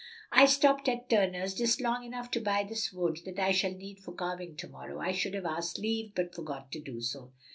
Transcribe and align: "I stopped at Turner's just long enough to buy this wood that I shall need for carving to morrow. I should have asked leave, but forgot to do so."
"I 0.31 0.47
stopped 0.47 0.89
at 0.89 1.11
Turner's 1.11 1.53
just 1.53 1.79
long 1.79 2.03
enough 2.03 2.31
to 2.31 2.39
buy 2.41 2.63
this 2.67 2.91
wood 2.91 3.19
that 3.25 3.37
I 3.37 3.51
shall 3.51 3.73
need 3.75 3.99
for 3.99 4.13
carving 4.13 4.55
to 4.55 4.67
morrow. 4.67 4.97
I 4.97 5.11
should 5.11 5.35
have 5.35 5.45
asked 5.45 5.77
leave, 5.77 6.15
but 6.15 6.33
forgot 6.33 6.71
to 6.71 6.79
do 6.81 7.01
so." 7.01 7.33